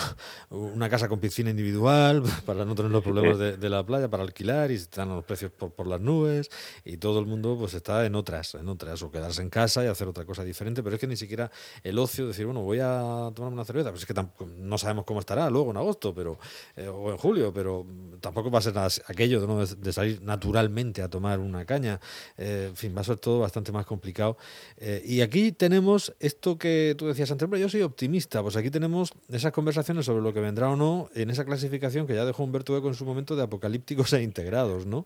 una 0.49 0.89
casa 0.89 1.07
con 1.07 1.19
piscina 1.19 1.49
individual 1.49 2.21
para 2.45 2.65
no 2.65 2.75
tener 2.75 2.91
los 2.91 3.03
problemas 3.03 3.39
de, 3.39 3.69
la 3.69 3.85
playa, 3.85 4.09
para 4.09 4.23
alquilar 4.23 4.71
y 4.71 4.75
están 4.75 5.09
los 5.09 5.23
precios 5.23 5.51
por, 5.51 5.71
por, 5.71 5.87
las 5.87 6.01
nubes 6.01 6.49
y 6.83 6.97
todo 6.97 7.19
el 7.19 7.25
mundo 7.25 7.55
pues 7.57 7.73
está 7.73 8.05
en 8.05 8.15
otras, 8.15 8.55
en 8.55 8.67
otras, 8.67 9.01
o 9.01 9.11
quedarse 9.11 9.41
en 9.41 9.49
casa 9.49 9.83
y 9.83 9.87
hacer 9.87 10.07
otra 10.07 10.25
cosa 10.25 10.43
diferente, 10.43 10.83
pero 10.83 10.95
es 10.95 10.99
que 10.99 11.07
ni 11.07 11.15
siquiera 11.15 11.49
el 11.83 11.97
ocio, 11.97 12.27
decir, 12.27 12.45
bueno, 12.45 12.61
voy 12.61 12.79
a 12.81 13.31
tomarme 13.33 13.55
una 13.55 13.65
cerveza, 13.65 13.91
pues 13.91 14.01
es 14.01 14.07
que 14.07 14.25
no 14.57 14.77
sabemos 14.77 15.05
cómo 15.05 15.21
estará 15.21 15.49
luego 15.49 15.71
en 15.71 15.77
agosto 15.77 16.13
pero 16.13 16.37
eh, 16.75 16.87
o 16.87 17.11
en 17.11 17.17
julio, 17.17 17.53
pero 17.53 17.85
tampoco 18.19 18.51
va 18.51 18.59
a 18.59 18.61
ser 18.61 18.73
aquello 19.07 19.45
de, 19.45 19.75
de 19.75 19.93
salir 19.93 20.21
naturalmente 20.21 21.01
a, 21.01 21.09
tomar 21.09 21.39
una 21.39 21.65
caña. 21.65 21.99
Eh, 22.37 22.67
en 22.69 22.75
fin, 22.75 22.95
va 22.95 23.01
a 23.01 23.03
ser 23.03 23.17
todo 23.17 23.39
bastante 23.39 23.71
más 23.71 23.84
complicado. 23.85 24.37
Eh, 24.77 25.01
y 25.05 25.21
aquí 25.21 25.51
tenemos 25.51 26.15
esto 26.19 26.57
que 26.57 26.95
tú 26.97 27.07
decías 27.07 27.31
antes, 27.31 27.47
pero 27.49 27.61
yo 27.61 27.69
soy 27.69 27.81
optimista, 27.81 28.41
pues 28.41 28.55
aquí 28.55 28.69
tenemos 28.69 29.13
esas 29.29 29.51
conversaciones 29.51 30.05
sobre 30.05 30.21
lo 30.21 30.33
que 30.33 30.39
vendrá 30.39 30.69
o 30.69 30.75
no 30.75 31.09
en 31.15 31.29
esa 31.29 31.45
clasificación 31.45 32.07
que 32.07 32.15
ya 32.15 32.25
dejó 32.25 32.43
Humberto 32.43 32.77
Eco 32.77 32.87
en 32.87 32.93
su 32.93 33.05
momento 33.05 33.35
de 33.35 33.43
apocalípticos 33.43 34.13
e 34.13 34.23
integrados, 34.23 34.85
¿no? 34.85 35.05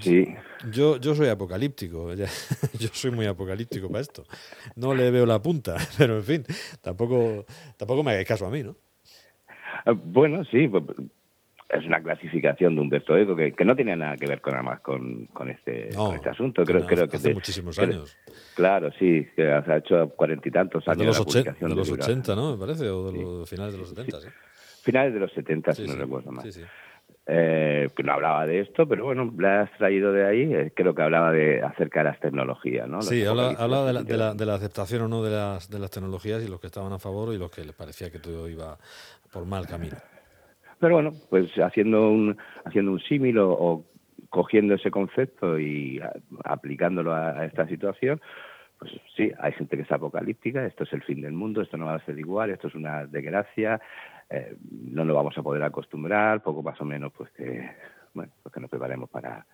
Sí. 0.00 0.26
Yo, 0.72 0.98
yo 0.98 1.14
soy 1.14 1.28
apocalíptico, 1.28 2.12
yo 2.78 2.88
soy 2.92 3.10
muy 3.10 3.26
apocalíptico 3.26 3.88
para 3.88 4.02
esto. 4.02 4.24
No 4.74 4.94
le 4.94 5.10
veo 5.10 5.26
la 5.26 5.42
punta, 5.42 5.76
pero 5.98 6.16
en 6.16 6.24
fin, 6.24 6.44
tampoco, 6.80 7.44
tampoco 7.76 8.02
me 8.02 8.12
hagáis 8.12 8.26
caso 8.26 8.46
a 8.46 8.50
mí, 8.50 8.62
¿no? 8.62 8.76
Ah, 9.84 9.92
bueno, 9.92 10.44
sí, 10.44 10.68
pues, 10.68 10.84
es 11.68 11.84
una 11.84 12.00
clasificación 12.00 12.74
de 12.74 12.80
Humberto 12.80 13.16
Eco 13.16 13.34
que, 13.34 13.52
que 13.52 13.64
no 13.64 13.74
tiene 13.74 13.96
nada 13.96 14.16
que 14.16 14.26
ver 14.26 14.40
con 14.40 14.52
nada 14.52 14.62
más 14.62 14.80
con, 14.80 15.26
con, 15.26 15.50
este, 15.50 15.88
este 15.88 16.28
asunto. 16.28 16.64
Creo, 16.64 16.86
creo 16.86 17.08
que 17.08 17.16
hace 17.16 17.34
muchísimos 17.34 17.78
años. 17.78 18.16
Claro, 18.54 18.90
sí, 18.98 19.26
que 19.34 19.50
ha 19.50 19.76
hecho 19.76 20.08
cuarenta 20.10 20.48
y 20.48 20.52
tantos 20.52 20.86
años. 20.86 20.98
De 20.98 21.06
los, 21.06 21.58
de 21.58 21.74
los 21.74 21.90
80, 21.90 22.36
¿no? 22.36 22.52
Me 22.52 22.58
parece, 22.58 22.88
o 22.88 23.10
de 23.10 23.20
los 23.20 23.50
finales 23.50 23.74
de 23.74 23.80
los 23.80 23.88
70, 23.88 24.20
sí. 24.20 24.28
Finales 24.82 25.14
de 25.14 25.20
los 25.20 25.32
70, 25.32 25.72
si 25.72 25.86
no 25.86 25.96
recuerdo 25.96 26.30
mal. 26.30 26.48
Eh, 27.28 27.88
que 27.96 28.04
no 28.04 28.12
hablaba 28.12 28.46
de 28.46 28.60
esto, 28.60 28.86
pero 28.86 29.04
bueno, 29.06 29.34
le 29.36 29.48
has 29.48 29.76
traído 29.78 30.12
de 30.12 30.24
ahí, 30.24 30.54
eh, 30.54 30.72
creo 30.72 30.94
que 30.94 31.02
hablaba 31.02 31.32
de 31.32 31.60
acerca 31.60 32.00
de 32.00 32.04
las 32.04 32.20
tecnologías, 32.20 32.88
¿no? 32.88 33.02
sí, 33.02 33.24
hablaba 33.24 33.84
de 33.84 33.92
la, 33.92 34.02
de, 34.04 34.16
la, 34.16 34.34
de 34.34 34.46
la, 34.46 34.54
aceptación 34.54 35.02
o 35.02 35.08
no 35.08 35.24
de 35.24 35.32
las, 35.32 35.68
de 35.68 35.80
las 35.80 35.90
tecnologías 35.90 36.44
y 36.44 36.48
los 36.48 36.60
que 36.60 36.68
estaban 36.68 36.92
a 36.92 37.00
favor 37.00 37.34
y 37.34 37.38
los 37.38 37.50
que 37.50 37.64
les 37.64 37.74
parecía 37.74 38.12
que 38.12 38.20
todo 38.20 38.48
iba 38.48 38.78
por 39.32 39.44
mal 39.44 39.66
camino. 39.66 39.96
Pero 40.78 40.94
bueno, 40.94 41.12
pues 41.30 41.50
haciendo 41.58 42.10
un, 42.10 42.36
haciendo 42.64 42.92
un 42.92 43.00
símil 43.00 43.38
o, 43.38 43.84
cogiendo 44.28 44.74
ese 44.74 44.90
concepto 44.90 45.58
y 45.58 46.00
aplicándolo 46.44 47.14
a, 47.14 47.44
esta 47.46 47.66
situación, 47.66 48.20
pues 48.78 48.92
sí, 49.16 49.32
hay 49.38 49.52
gente 49.52 49.76
que 49.76 49.84
es 49.84 49.92
apocalíptica, 49.92 50.66
esto 50.66 50.84
es 50.84 50.92
el 50.92 51.02
fin 51.02 51.22
del 51.22 51.32
mundo, 51.32 51.62
esto 51.62 51.76
no 51.76 51.86
va 51.86 51.94
a 51.94 52.04
ser 52.04 52.18
igual, 52.18 52.50
esto 52.50 52.68
es 52.68 52.74
una 52.74 53.06
desgracia, 53.06 53.80
eh, 54.28 54.56
no 54.70 55.04
nos 55.04 55.16
vamos 55.16 55.38
a 55.38 55.42
poder 55.42 55.62
acostumbrar, 55.62 56.42
poco 56.42 56.62
más 56.62 56.78
o 56.80 56.84
menos, 56.84 57.12
pues 57.16 57.30
que, 57.30 57.70
bueno, 58.12 58.32
pues 58.42 58.52
que 58.52 58.60
nos 58.60 58.68
preparemos 58.68 59.08
para, 59.08 59.46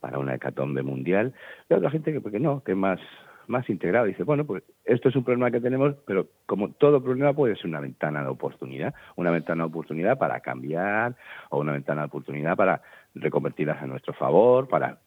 para 0.00 0.18
una 0.18 0.34
hecatombe 0.34 0.82
mundial. 0.82 1.34
Y 1.68 1.74
otra 1.74 1.90
gente 1.90 2.12
que, 2.12 2.20
porque 2.20 2.38
no, 2.38 2.62
que 2.62 2.74
más, 2.74 3.00
más 3.48 3.68
integrado. 3.68 4.06
Dice, 4.06 4.22
bueno, 4.22 4.44
pues 4.44 4.62
esto 4.84 5.08
es 5.08 5.16
un 5.16 5.24
problema 5.24 5.50
que 5.50 5.60
tenemos, 5.60 5.94
pero 6.06 6.28
como 6.46 6.70
todo 6.70 7.02
problema 7.02 7.32
puede 7.32 7.56
ser 7.56 7.66
una 7.66 7.80
ventana 7.80 8.22
de 8.22 8.28
oportunidad, 8.28 8.94
una 9.16 9.30
ventana 9.30 9.64
de 9.64 9.68
oportunidad 9.68 10.18
para 10.18 10.40
cambiar 10.40 11.16
o 11.50 11.60
una 11.60 11.72
ventana 11.72 12.02
de 12.02 12.06
oportunidad 12.06 12.56
para 12.56 12.82
reconvertirlas 13.14 13.82
a 13.82 13.86
nuestro 13.86 14.12
favor, 14.14 14.68
para 14.68 14.98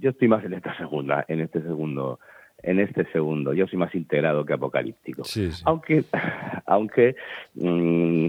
yo 0.00 0.10
estoy 0.10 0.28
más 0.28 0.44
en 0.44 0.54
esta 0.54 0.76
segunda, 0.76 1.24
en 1.28 1.40
este 1.40 1.62
segundo 1.62 2.18
en 2.60 2.80
este 2.80 3.04
segundo, 3.12 3.54
yo 3.54 3.68
soy 3.68 3.78
más 3.78 3.94
integrado 3.94 4.44
que 4.44 4.52
apocalíptico. 4.52 5.22
Aunque 5.64 6.04
aunque 6.66 7.14
mm, 7.54 8.28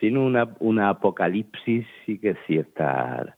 sin 0.00 0.16
una, 0.16 0.48
una 0.58 0.90
apocalipsis 0.90 1.86
sí 2.04 2.18
que 2.18 2.36
cierta 2.46 3.36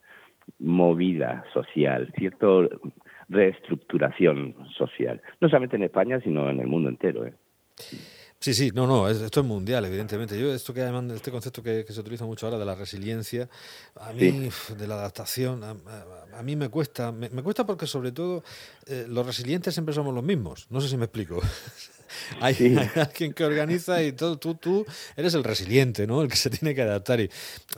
movida 0.59 1.43
social, 1.53 2.11
cierta 2.17 2.47
reestructuración 3.29 4.55
social, 4.77 5.21
no 5.39 5.47
solamente 5.49 5.75
en 5.75 5.83
España, 5.83 6.19
sino 6.21 6.49
en 6.49 6.59
el 6.59 6.67
mundo 6.67 6.89
entero. 6.89 7.25
¿eh? 7.25 7.33
Sí, 8.41 8.53
sí, 8.53 8.71
no, 8.73 8.87
no, 8.87 9.09
esto 9.09 9.41
es 9.41 9.45
mundial, 9.45 9.83
evidentemente. 9.83 10.39
Yo, 10.39 10.53
esto 10.53 10.73
que 10.73 10.79
llaman, 10.79 11.11
este 11.11 11.29
concepto 11.29 11.61
que, 11.61 11.85
se 11.89 11.99
utiliza 11.99 12.23
mucho 12.23 12.45
ahora 12.45 12.57
de 12.57 12.63
la 12.63 12.73
resiliencia, 12.73 13.49
a 13.99 14.13
mí, 14.13 14.49
de 14.77 14.87
la 14.87 14.95
adaptación, 14.95 15.61
a, 15.61 16.41
mí 16.41 16.55
me 16.55 16.69
cuesta, 16.69 17.11
me, 17.11 17.29
cuesta 17.43 17.65
porque 17.65 17.85
sobre 17.85 18.13
todo 18.13 18.41
eh, 18.85 19.05
los 19.09 19.25
resilientes 19.25 19.73
siempre 19.73 19.93
somos 19.93 20.13
los 20.15 20.23
mismos. 20.23 20.67
No 20.69 20.79
sé 20.79 20.87
si 20.87 20.95
me 20.95 21.05
explico. 21.05 21.41
hay, 22.41 22.77
alguien 22.95 23.33
que 23.33 23.45
organiza 23.45 24.01
y 24.01 24.13
todo, 24.13 24.37
tú, 24.37 24.55
tú 24.55 24.85
eres 25.15 25.33
el 25.33 25.43
resiliente, 25.43 26.07
¿no? 26.07 26.21
El 26.21 26.29
que 26.29 26.35
se 26.35 26.49
tiene 26.49 26.73
que 26.75 26.81
adaptar. 26.81 27.19
Y 27.19 27.29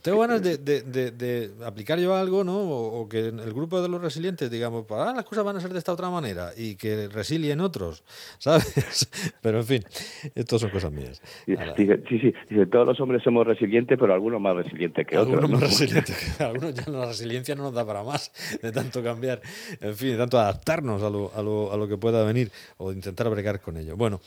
tengo 0.01 0.19
ganas 0.19 0.41
de, 0.41 0.57
de, 0.57 1.51
aplicar 1.65 1.99
yo 1.99 2.15
algo, 2.15 2.43
¿no? 2.43 2.59
O, 2.59 3.07
que 3.09 3.27
el 3.27 3.53
grupo 3.53 3.81
de 3.81 3.89
los 3.89 4.01
resilientes, 4.01 4.49
digamos, 4.49 4.85
ah, 4.91 5.13
las 5.15 5.25
cosas 5.25 5.43
van 5.43 5.57
a 5.57 5.61
ser 5.61 5.73
de 5.73 5.79
esta 5.79 5.93
otra 5.93 6.09
manera 6.09 6.53
y 6.55 6.75
que 6.75 7.07
resilien 7.07 7.61
otros, 7.61 8.03
¿sabes? 8.37 9.09
Pero 9.41 9.59
en 9.59 9.65
fin, 9.65 9.85
esto 10.35 10.50
son 10.59 10.69
cosas 10.69 10.91
mías. 10.91 11.21
sí, 11.45 12.19
sí, 12.19 12.33
dice, 12.49 12.65
todos 12.65 12.87
los 12.87 12.99
hombres 12.99 13.23
somos 13.23 13.45
resilientes, 13.45 13.97
pero 13.99 14.13
algunos 14.13 14.41
más 14.41 14.55
resilientes 14.55 15.05
que 15.05 15.17
otros. 15.17 15.33
Algunos 15.33 15.51
más 15.51 15.69
resilientes, 15.69 16.41
algunos 16.41 16.73
ya 16.73 16.91
la 16.91 17.05
resiliencia 17.05 17.55
no 17.55 17.63
nos 17.63 17.73
da 17.73 17.85
para 17.85 18.03
más 18.03 18.31
de 18.61 18.71
tanto 18.71 19.03
cambiar, 19.03 19.41
en 19.79 19.95
fin, 19.95 20.11
de 20.11 20.17
tanto 20.17 20.39
adaptarnos 20.39 21.03
a 21.03 21.09
lo, 21.09 21.31
a 21.35 21.41
lo, 21.41 21.71
a 21.71 21.77
lo 21.77 21.87
que 21.87 21.97
pueda 21.97 22.23
venir 22.23 22.51
o 22.77 22.91
intentar 22.91 23.29
bregar 23.29 23.61
con 23.61 23.77
ello. 23.77 23.95
Bueno, 23.95 24.19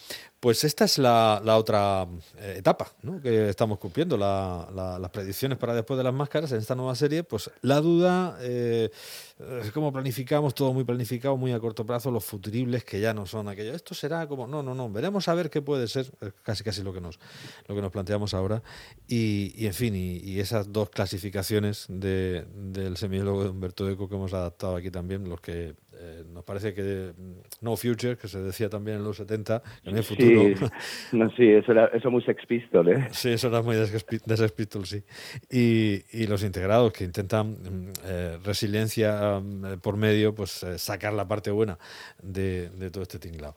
pues 0.45 0.63
esta 0.63 0.85
es 0.85 0.99
la, 0.99 1.41
otra 1.57 2.07
eh, 2.39 2.57
etapa 2.59 2.89
que 3.23 3.49
estamos 3.49 3.79
cumpliendo, 3.79 4.19
las 4.19 5.11
predicciones 5.11 5.57
para 5.57 5.75
después 5.75 5.97
de 5.97 6.05
las 6.05 6.13
máscaras 6.13 6.53
en 6.53 6.59
esta 6.59 6.75
nueva 6.75 6.95
serie. 6.95 7.25
Pues 7.25 7.51
la 7.63 7.81
duda, 7.81 8.37
eh, 8.43 8.91
es 9.39 9.73
como 9.73 9.93
planificamos, 9.93 10.55
todo 10.55 10.73
muy 10.73 10.85
planificado, 10.85 11.37
muy 11.37 11.53
a 11.53 11.59
corto 11.59 11.85
plazo, 11.85 12.11
los 12.13 12.25
futuribles 12.25 12.85
que 12.85 13.01
ya 13.01 13.13
no 13.13 13.27
son 13.27 13.49
aquellos. 13.49 13.75
Esto 13.75 13.95
será 13.95 14.29
como, 14.29 14.47
no, 14.47 14.63
no, 14.63 14.75
no, 14.75 14.89
veremos 14.91 15.27
a 15.29 15.35
ver 15.35 15.51
qué 15.51 15.61
puede 15.61 15.89
ser, 15.89 16.07
casi 16.45 16.63
casi 16.63 16.85
lo 16.85 16.93
que 16.93 17.01
nos, 17.01 17.19
lo 17.67 17.75
que 17.75 17.83
nos 17.83 17.91
planteamos 17.91 18.33
ahora. 18.33 18.63
Y, 19.09 19.67
en 19.67 19.75
fin, 19.75 19.95
y, 19.97 20.39
esas 20.39 20.73
dos 20.73 20.91
clasificaciones 20.91 21.87
de, 21.89 22.45
del 22.55 22.97
semiólogo 22.97 23.45
de 23.45 23.51
Humberto 23.51 23.89
Eco 23.89 24.09
que 24.09 24.15
hemos 24.15 24.33
adaptado 24.35 24.77
aquí 24.77 24.91
también, 24.91 25.29
los 25.29 25.41
que 25.41 25.75
eh, 26.05 26.25
nos 26.33 26.45
parece 26.45 26.75
que 26.75 27.13
mm, 27.17 27.65
no 27.65 27.77
future, 27.77 28.17
que 28.17 28.29
se 28.29 28.41
decía 28.41 28.69
también 28.69 28.99
en 28.99 29.05
los 29.05 29.17
70, 29.17 29.63
que 29.83 29.91
no 29.91 29.97
hay 29.97 30.03
futuro. 30.03 30.43
Sí, 30.43 30.65
no, 31.17 31.31
sí 31.31 31.49
eso 31.49 31.73
era 31.73 31.87
eso 31.87 32.11
muy 32.11 32.23
Sex 32.23 32.45
Pistol, 32.47 32.89
¿eh? 32.89 33.09
Sí, 33.13 33.31
eso 33.31 33.49
era 33.49 33.63
muy 33.63 33.77
de 33.77 33.87
Sex 33.87 34.53
Pistol, 34.53 34.87
sí. 34.87 35.03
Y, 35.51 36.03
y, 36.13 36.27
los 36.27 36.43
integrados 36.43 36.93
que 36.93 37.05
intentan 37.05 37.53
mm, 37.53 37.93
eh, 38.05 38.39
resiliencia 38.45 39.24
mm, 39.41 39.81
por 39.81 39.97
medio, 39.97 40.35
pues 40.35 40.63
eh, 40.63 40.79
sacar 40.79 41.13
la 41.13 41.27
parte 41.27 41.51
buena 41.51 41.79
de, 42.23 42.71
de 42.71 42.91
todo 42.91 43.03
este 43.03 43.19
tinglado. 43.19 43.57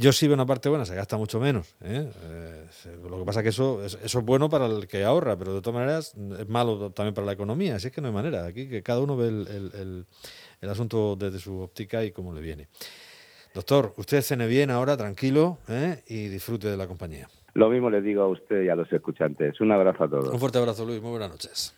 Yo 0.00 0.12
sí 0.12 0.26
veo 0.26 0.34
una 0.34 0.46
parte 0.46 0.68
buena, 0.68 0.84
se 0.84 0.96
gasta 0.96 1.16
mucho 1.16 1.38
menos. 1.38 1.76
¿eh? 1.82 2.10
lo 3.08 3.18
que 3.20 3.24
pasa 3.24 3.40
es 3.40 3.44
que 3.44 3.50
eso, 3.50 3.84
eso 3.84 4.18
es 4.18 4.24
bueno 4.24 4.48
para 4.48 4.66
el 4.66 4.88
que 4.88 5.04
ahorra, 5.04 5.38
pero 5.38 5.54
de 5.54 5.60
todas 5.60 5.80
maneras 5.80 6.14
es 6.38 6.48
malo 6.48 6.90
también 6.90 7.14
para 7.14 7.26
la 7.26 7.32
economía. 7.32 7.76
Así 7.76 7.86
es 7.86 7.92
que 7.92 8.00
no 8.00 8.08
hay 8.08 8.14
manera. 8.14 8.44
Aquí 8.44 8.68
que 8.68 8.82
cada 8.82 9.00
uno 9.00 9.16
ve 9.16 9.28
el 9.28 10.04
el 10.60 10.70
asunto 10.70 11.16
desde 11.16 11.38
su 11.38 11.60
óptica 11.60 12.04
y 12.04 12.12
cómo 12.12 12.32
le 12.32 12.40
viene. 12.40 12.68
Doctor, 13.54 13.94
usted 13.96 14.20
cene 14.22 14.46
bien 14.46 14.70
ahora, 14.70 14.96
tranquilo, 14.96 15.58
¿eh? 15.68 16.02
y 16.06 16.28
disfrute 16.28 16.68
de 16.68 16.76
la 16.76 16.86
compañía. 16.86 17.28
Lo 17.54 17.70
mismo 17.70 17.90
le 17.90 18.00
digo 18.00 18.22
a 18.22 18.28
usted 18.28 18.62
y 18.62 18.68
a 18.68 18.76
los 18.76 18.92
escuchantes. 18.92 19.60
Un 19.60 19.72
abrazo 19.72 20.04
a 20.04 20.08
todos. 20.08 20.28
Un 20.28 20.38
fuerte 20.38 20.58
abrazo, 20.58 20.84
Luis. 20.84 21.00
Muy 21.00 21.10
buenas 21.10 21.30
noches. 21.30 21.74